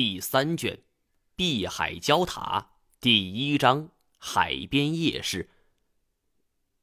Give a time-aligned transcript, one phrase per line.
[0.00, 0.74] 第三卷
[1.34, 2.68] 《碧海鲛塔》
[3.00, 5.50] 第一章海边夜市。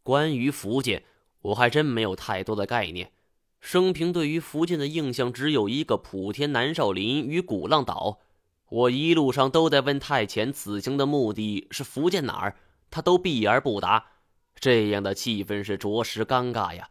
[0.04, 1.06] 关于福建，
[1.43, 3.14] 我还真没有太多的概念。
[3.62, 8.20] 生平对于福建的印象只有一个莆田南少林与鼓浪岛。
[8.68, 12.57] 我一路上都在问太前此行的目的是福建哪儿，
[12.91, 14.07] 他都避而不答。
[14.55, 16.89] 这样的气氛是着实尴尬呀！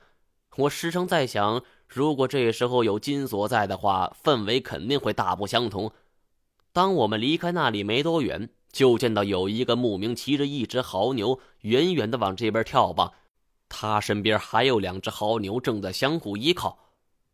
[0.57, 5.93] 我时常在想，如果这时候有金锁在的话，氛围肯定会大不相同。
[6.75, 13.13] 当我们离开那里没多远，就见到有一个牧民骑着一只牦牛，远远的往这边眺望。
[13.69, 16.77] 他身边还有两只牦牛正在相互依靠。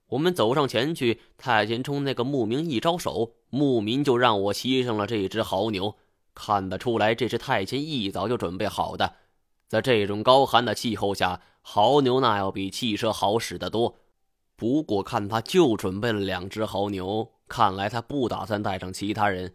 [0.09, 5.97] 我们走上前去，太监冲那个牧民一招手，牧民就让我骑上了这只牦牛。
[6.35, 9.15] 看得出来，这是太监一早就准备好的。
[9.69, 13.97] 在这种高寒的气候下，牦牛那要比汽车好使得多。
[14.55, 17.31] 不过看他就准备了两只牦牛。
[17.51, 19.53] 看来他不打算带上其他人。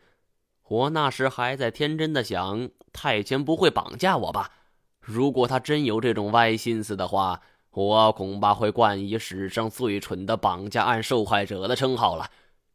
[0.68, 4.52] 我那时还在天真的想，太监不会绑架我吧？
[5.00, 12.30] 如果他真有这种歪心思的话，我恐怕会冠以史上最蠢的绑架案受害者的称号了。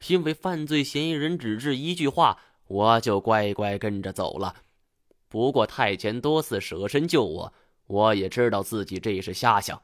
[0.09, 4.55] 因为犯罪嫌疑人只是一句话，我就乖乖跟着走了。
[5.29, 7.53] 不过太监多次舍身救我，
[7.89, 9.83] 我也知道自己这是瞎想。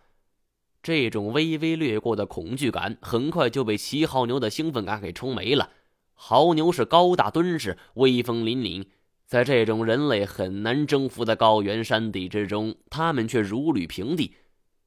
[0.87, 5.71] 这种微微掠过的恐惧感，很快就被骑牦牛的兴奋感给冲没了。
[6.15, 8.87] 牦牛是高大敦实、威风凛凛，
[9.27, 14.35] 在这种人类很难征服的高原山地之中，它们却如履平地。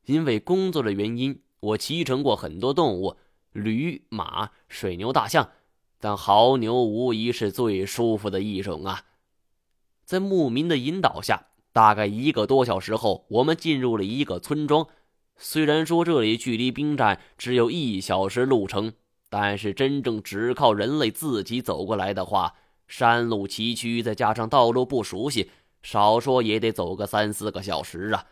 [0.06, 3.18] 因为工作的原因，我骑乘过很多动物，
[3.52, 5.50] 驴、马、水牛、大象，
[6.00, 9.02] 但牦牛无疑是最舒服的一种啊！
[10.06, 14.88] 在牧民的引导下，大概一个多小时后，我们进入了一个村庄。
[15.42, 18.92] 虽然说这里距离兵站只有一小时路程，
[19.30, 22.56] 但是真正只靠人类自己走过来的话，
[22.90, 25.50] 山路崎岖，再加上道路不熟悉，
[25.82, 28.26] 少说也得走个三四个小时啊！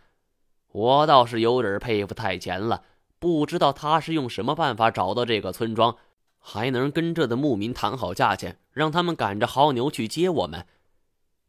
[0.73, 2.83] 我倒是有点佩服太前了，
[3.19, 5.95] 不知道他是用什么办法找到这个村庄，
[6.39, 10.65] 还能跟这的牧民谈好价钱，让他们赶着牦牛去接我们。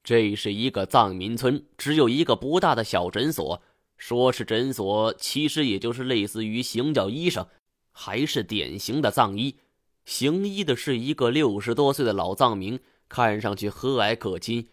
[0.04, 3.60] 这是一个藏民村，只有一个不大的小诊所。
[3.98, 7.46] 说是诊所，其实也就是类似于行脚医生，
[7.90, 9.56] 还是典型的藏医。
[10.06, 14.68] 行医的是一个六十多岁的老藏民，看上去和蔼可亲。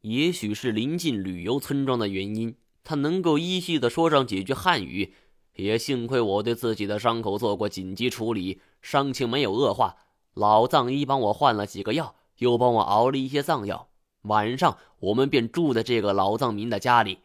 [0.00, 5.12] 也许是临近旅游村庄的原因，他能够依稀的说上几句汉语。
[5.56, 9.96] 也幸亏我对自己的伤口做过紧急处理，伤情没有恶化。
[10.32, 13.90] 老藏医帮我换了几个药，又帮我熬了一些藏药。
[14.22, 17.18] 晚上，我们便住在这个老藏民的家里。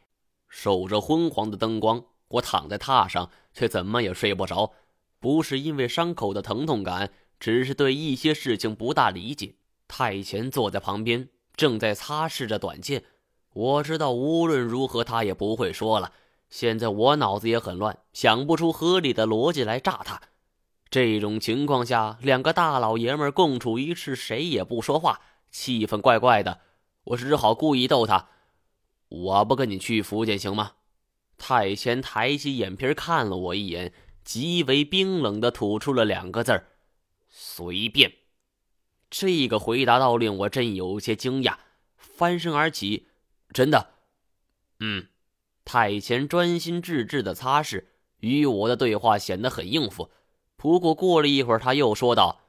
[0.56, 4.72] 守着昏黄的灯光，我躺在榻上，却怎么也睡不着。
[5.20, 7.12] 不是因为伤口的疼痛感，
[7.42, 9.56] 只是对一些事情不大理解。
[9.90, 11.28] 太前坐在旁边，
[11.58, 13.04] 正在擦拭着短剑。
[13.52, 16.14] 我知道无论如何他也不会说了。
[16.50, 20.22] 现在我脑子也很乱，想不出合理的逻辑来炸他。
[20.90, 25.20] 这种情况下，两个大老爷们共处一室，谁也不说话，
[25.52, 26.62] 气氛怪怪的。
[27.04, 28.30] 我只好故意逗他。
[29.10, 30.74] 我不跟你去福建行吗？
[31.38, 33.94] 太前抬起眼皮看了我一眼，
[34.24, 36.68] 极为冰冷的吐出了两个字儿
[37.28, 38.14] ：“随便。”
[39.12, 41.58] 这个回答倒令我真有些惊讶，
[41.98, 43.08] 翻身而起
[43.54, 43.90] ：“真的？”
[44.80, 45.08] 嗯。
[45.66, 47.86] 太前专心致志的擦拭，
[48.20, 50.12] 与我的对话显得很应付。
[50.56, 52.42] 不过过了一会儿，他又说道：“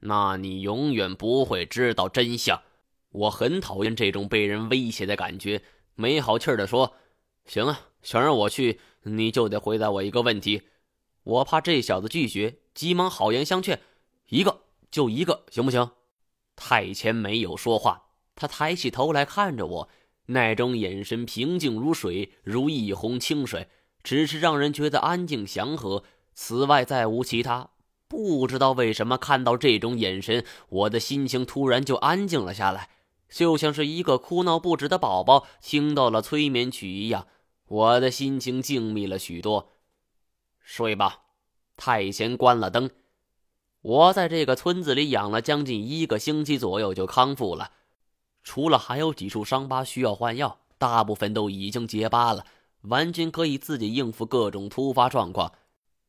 [0.00, 2.62] 那你永远不会知道真相。
[3.10, 5.62] 我很讨厌这种被人威胁的感觉。”
[5.94, 6.94] 没好气儿的说
[7.46, 10.62] ：“行啊，想让我去，你就得回答我一个问题。
[11.22, 13.80] 我怕这小子拒绝，急忙好言相劝，
[14.28, 15.90] 一个就一个，行不行？”
[16.56, 18.04] 太前没有说话，
[18.36, 19.88] 他抬起头来看着我，
[20.26, 23.68] 那种眼神平静如水，如一泓清水，
[24.02, 26.04] 只是让人觉得安静祥和。
[26.34, 27.70] 此外再无其他。
[28.06, 32.90] 不知道为什么，看到这种眼神，我的心情突然就安静了下来。
[33.34, 37.26] 就像是一个哭闹不止的宝宝听到了催眠曲一样，
[37.66, 39.72] 我的心情静谧了许多。
[40.60, 41.22] 睡吧，
[41.76, 42.88] 太贤关了灯。
[43.82, 47.72] 我在这个村子里养了将近一个星期左右就康复了，
[48.44, 52.46] 除了还有几处伤疤需要换药，大部分都已经结疤了，
[52.82, 55.52] 完全可以自己应付各种突发状况。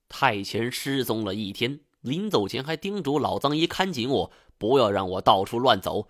[0.07, 6.07] 太前失踪了一天，临走前还叮嘱老藏医看紧我，不要让我到处乱走。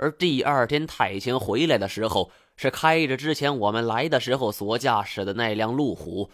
[0.00, 6.30] 而第二天太前回来的时候，是开着之前我们来的时候所驾驶的那辆路虎。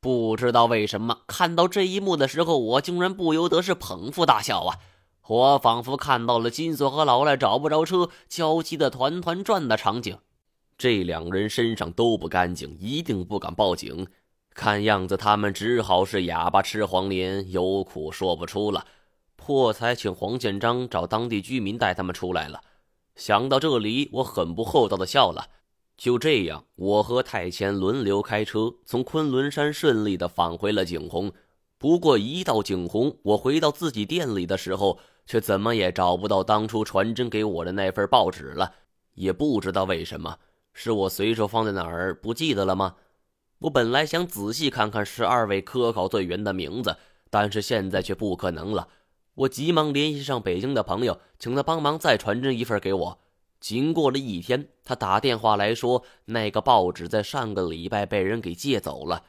[0.00, 4.78] 不知道为什么，看到这一幕的时候，我竟然不由得是捧腹大笑啊！
[5.26, 10.16] 我仿佛看到了金锁和老赖找不着车，焦急的团团转的场景。
[10.78, 14.06] 这两人身上都不干净，一定不敢报警。
[14.54, 18.86] 看样子他们只好是哑巴吃黄连，有苦说不出了。
[19.34, 22.60] 破财请黄建章找当地居民带他们出来了。
[23.16, 25.48] 想到这里，我很不厚道的笑了。
[25.96, 31.32] 就这样，我和太乾轮流开车，从昆仑山顺利的返回了景洪。
[31.78, 38.74] 不过一到景洪，我回到自己店里的时候，却怎么也找不到当初传真给我的那份报纸了。
[39.14, 40.38] 也不知道为什么，
[40.74, 42.96] 是我随手放在哪儿不记得了吗？
[43.60, 46.94] 我本来想仔细看看十二位科考队员的名字，
[47.30, 48.88] 但是现在却不可能了。
[49.36, 53.18] 我急忙联系上北京的朋友，请他帮忙再传真一份给我。
[53.60, 59.24] 经过了一天，他打电话来说，那个报纸在上个礼拜被人给借走了。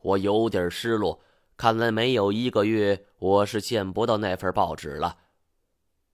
[0.00, 1.20] 我有点失落，
[1.56, 5.18] 看来没有一个月，我是见不到那份报纸了。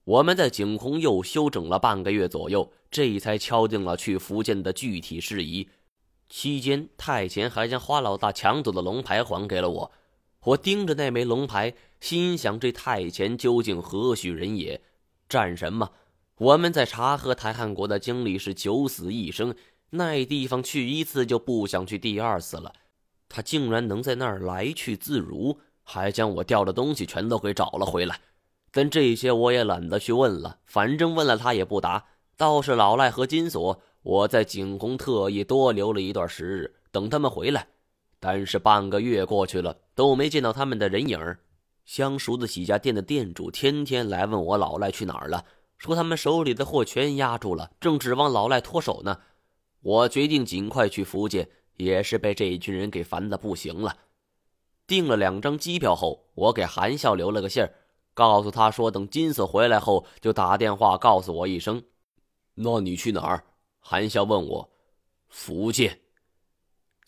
[0.03, 5.69] 我们在景洪又休整了半个月左右，这才敲定了去福建的具体事宜。
[6.29, 9.91] 期间，太监还将花老大抢走的龙牌还给了我。
[10.45, 14.81] 我盯着那枚龙牌，心想：这太监究竟何许人也？
[15.29, 15.91] 战神吗？
[16.37, 19.53] 我们在察合台汗国的经历是九死一生，
[19.91, 22.73] 那地方去一次就不想去第二次了。
[23.29, 28.19] 他竟然能在那儿来去自如，还将我掉的东西全都给找了回来。
[28.71, 32.05] 但这些我也懒得去问了，反正问了他也不答。
[32.35, 37.67] 倒是老赖和金锁，我在景洪特意多留了一段时日，等他们回来。
[38.21, 41.39] 但是半个月过去了，都没见到他们的人影儿
[41.83, 45.43] 相熟的几家店的店主天天来问我老赖去哪儿了，
[45.79, 49.19] 说他们手里的货全压住了，正指望老赖脱手呢。
[49.81, 53.97] 我决定尽快去福建，也是被这一群人给烦的不行了。
[54.85, 57.73] 订了两张机票后，我给韩笑留了个信儿，
[58.13, 61.83] 告诉他说等金锁回来后就打电话告诉我一声。
[62.53, 63.43] 那你去哪儿？
[63.79, 64.69] 韩笑问我。
[65.29, 65.99] 福建。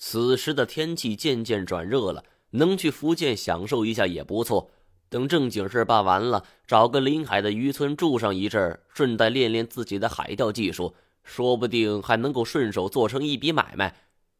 [0.05, 4.69] 此时的天气渐渐转热了，能去福建享受一下也不错。
[5.07, 13.95] 等正经事办完了，找个临海的渔村住上一阵顺带练练自己的海钓技术，说不定还能够顺手做成一笔买卖。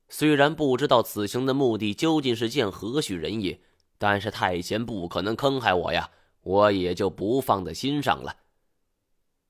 [0.10, 3.62] 虽然不知道此行的目的究竟是见何许人也，
[3.98, 6.10] 但是太监不可能坑害我呀，
[6.42, 8.36] 我也就不放在心上了。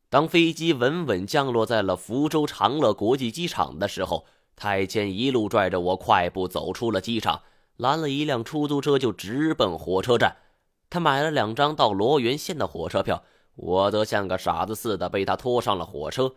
[0.09, 4.27] 当飞机稳稳降落在了福州长乐国际机场的时候。
[4.55, 7.41] 太监一路拽着我，快步走出了机场，
[7.77, 10.37] 拦了一辆出租车，就直奔火车站。
[10.89, 13.23] 他买了两张到罗源县的火车票，
[13.55, 16.35] 我则像个傻子似的被他拖上了火车。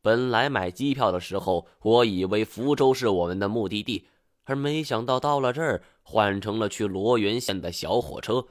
[0.00, 4.06] 本来买机票的时候，我以为福州是我们的目的地，
[4.44, 8.46] 而没想到到了这儿，换成了去罗源县的小火车。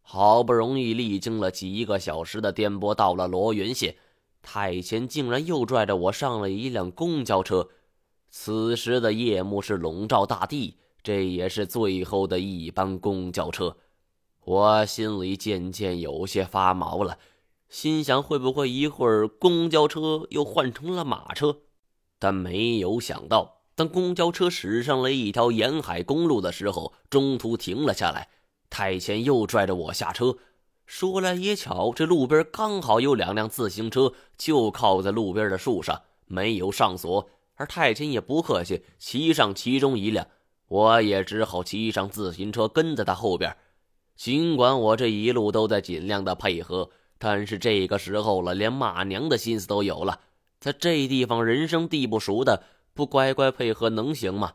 [0.00, 3.94] 好不容易历经了几个小时的颠簸，到了罗源县，
[4.40, 7.68] 太监竟然又拽着我上了一辆公交车。
[8.30, 13.76] 此时的夜幕是笼罩大地，这也是最后的一班公交车。
[14.44, 17.18] 我心里渐渐有些发毛了，
[17.68, 21.58] 心想会不会一会儿公交车又换成了马车？
[22.18, 28.28] 但没有想到，当公交车驶上了一条沿海公路的时候，中途停了下来。
[28.70, 30.36] 太前又拽着我下车。
[30.86, 37.28] 说来也巧，这路边刚好有两辆自行车，就靠在路边的树上，没有上锁。
[37.60, 40.26] 而太监也不客气，骑上其中一辆，
[40.68, 43.54] 我也只好骑上自行车跟在他后边。
[44.16, 46.88] 尽管我这一路都在尽量的配合，
[47.18, 50.20] 但是这个时候了，连骂娘的心思都有了。
[50.58, 52.64] 在这地方人生地不熟的，
[52.94, 54.54] 不乖乖配合能行吗？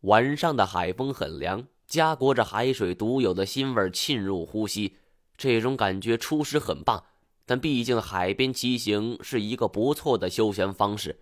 [0.00, 4.96] 晚上的海风很凉，夹裹着海水独有的腥味沁入呼吸，
[5.36, 7.04] 这种感觉初时很棒，
[7.46, 11.20] 但毕竟海边骑行是一个不错的休闲方式。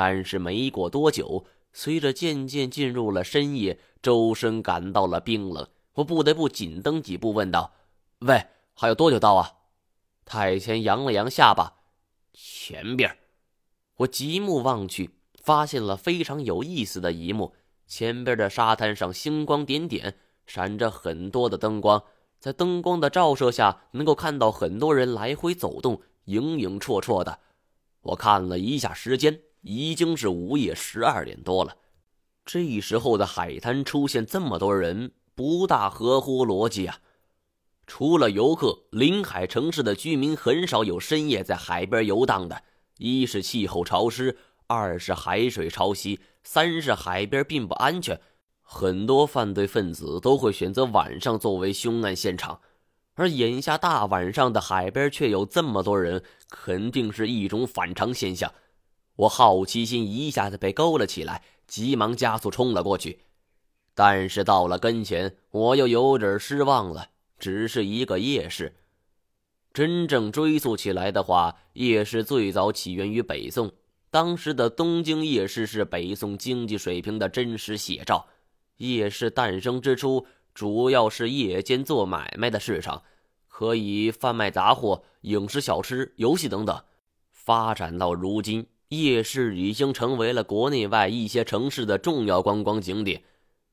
[0.00, 7.72] 但是没过多久，随着渐渐进入了深夜，周身感到了冰冷，我不得不紧蹬几步，问道
[8.22, 9.54] ：“喂，还有多久到啊？”
[10.24, 11.80] 太前扬了扬下巴
[12.32, 13.18] ：“前边。”
[13.98, 15.10] 我极目望去，
[15.42, 17.52] 发现了非常有意思的一幕：
[17.84, 22.04] 前边的沙滩上星光点点，闪着很多的灯光，
[22.38, 27.40] 在灯光的照射下，能够看到很多人来回走动，影影绰绰的。
[28.02, 29.40] 我看了一下时间。
[29.68, 31.76] 已经是午夜十二点多了，
[32.46, 37.00] 这时候的海滩出现这么多人，不大合乎逻辑啊！
[37.86, 42.62] 除了游客，临海城市的居民很少有深夜在海边游荡的。
[42.96, 48.18] 一是气候潮湿，二是海水潮汐，三是海边并不安全，
[48.62, 52.58] 很多犯罪分子都会选择晚上作为凶案现场。
[53.16, 58.50] 而眼下大晚上的海边却有这么多人，肯定是一种反常现象。
[59.18, 63.18] 我好奇心一下子被勾了起来，急忙加速冲了过去。
[63.92, 68.76] 但是到了跟前，我又有点失望了，只是一个夜市。
[69.72, 73.72] 真正追溯起来的话，夜市最早起源于北宋，
[74.08, 78.24] 当时的东京夜市是北宋经济水平的真实写照。
[78.76, 83.02] 夜市诞生之初，主要是夜间做买卖的市场，
[83.48, 86.80] 可以贩卖杂货、饮食、小吃、游戏等等。
[87.32, 88.64] 发展到如今。
[88.88, 93.22] 夜市已经成为了国内外一些城市的重要观光景点，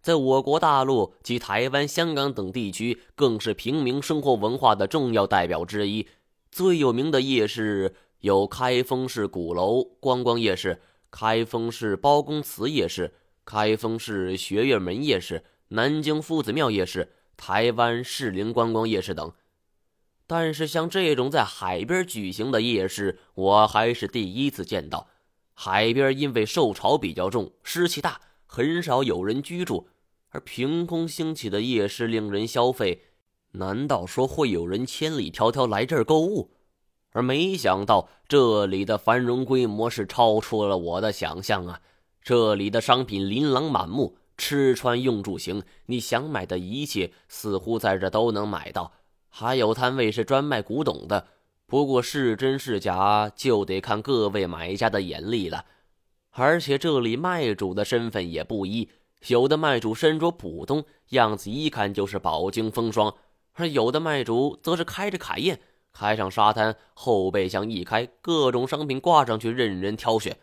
[0.01, 6.07] 在我国大陆及台湾、香港等地区，更是平民生活文化的重要代表之一。
[6.51, 13.13] 最有名的夜市有开封市鼓楼观光夜市、开封市包公祠夜市、
[13.45, 19.31] 开封市学院门夜市、南京夫子庙夜市、台湾士林观光夜市等。
[20.27, 25.08] 但是像这种在海边举行的夜市，我还是第一次见到。
[25.53, 29.88] 海边因为受潮比较重，湿气大，很少有人居住。
[30.29, 33.03] 而凭空兴起的夜市令人消费，
[33.51, 36.51] 难道说会有人千里迢迢来这儿购物？
[37.12, 41.79] 而没想到这里的繁荣规模是超出了我的想象啊！
[42.22, 48.91] 这里的商品琳琅满目，吃穿用住行，你想买的一切似乎在这都能买到。
[49.38, 51.27] 还有摊位是专卖古董的，
[51.65, 55.65] 不过是真是假就得看各位买家的眼力了。
[56.30, 58.89] 而且这里卖主的身份也不一，
[59.27, 63.13] 有的卖主身着普通，样子一看就是饱经风霜；
[63.51, 65.60] 而有的卖主则是开着卡宴，
[65.92, 70.38] 开上沙滩，后备箱一开，各种商品挂上去，任人挑选。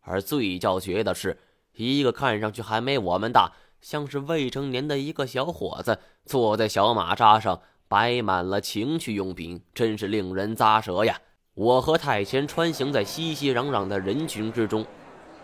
[0.00, 1.38] 而最叫绝的是，
[1.72, 7.62] 一个看上去还没我们大，像是未成年的一个小伙子，坐在小马扎上。
[7.88, 11.20] 摆满了情趣用品，真是令人咂舌呀！
[11.54, 14.84] 我和太贤穿行在熙熙攘攘的人群之中，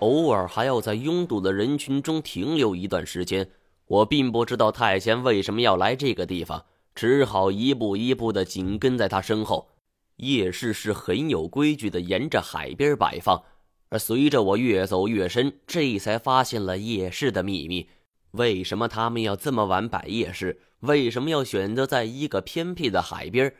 [0.01, 3.49] 偶尔还要在拥堵的人群中停留一段时间。
[3.87, 9.69] 我并不知道太贤为什么要来这个地方，只好一步一步的紧跟在他身后。
[10.17, 13.43] 夜市是很有规矩的，沿着海边摆放。
[13.89, 17.89] 而随着我越走越深，这才发现了夜市的秘密。
[18.33, 20.61] 为什么他们要这么晚摆夜市？
[20.83, 23.55] 为什么要选择在一个偏僻的海边？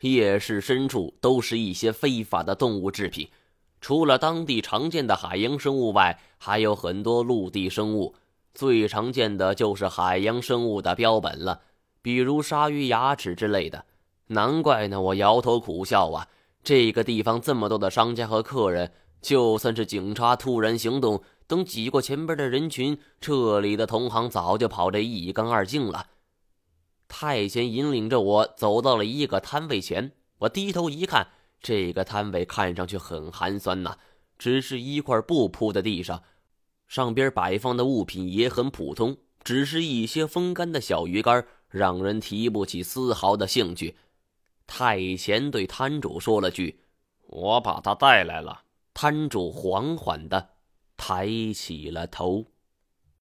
[0.00, 3.28] 夜市深处都是一些非法的动物制品，
[3.80, 8.16] 除了当地常见的海洋生物外，还有很多陆地生物。
[8.52, 11.60] 最常见的就是海洋生物的标本了，
[12.02, 13.84] 比如鲨鱼牙齿之类的。
[14.26, 16.26] 难怪呢，我摇头苦笑啊！
[16.64, 18.90] 这个地方这么多的商家和客人，
[19.22, 26.06] 就算是警察突然行动，等挤过前边的人群，这里的同行早就跑得一干二净了。
[27.08, 31.28] 太监引领着我走到了一个摊位前，我低头一看，
[31.60, 33.96] 这个摊位看上去很寒酸呐，
[34.38, 36.22] 只是一块布铺在地上，
[36.86, 43.96] 上边摆放的物品也很普通，只是一些风干的小鱼干，让人提不起丝毫的兴趣。
[44.66, 46.80] 太监对摊主说了句
[47.28, 50.48] ：“我把他带来了。”摊主缓缓的
[50.96, 52.46] 抬起了头。